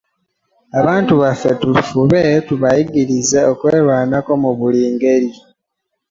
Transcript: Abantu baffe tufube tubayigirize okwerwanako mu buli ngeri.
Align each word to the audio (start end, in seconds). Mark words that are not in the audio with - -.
Abantu 0.79 1.13
baffe 1.21 1.49
tufube 1.61 2.21
tubayigirize 2.47 3.39
okwerwanako 3.51 4.31
mu 4.43 4.51
buli 4.59 4.81
ngeri. 4.93 5.29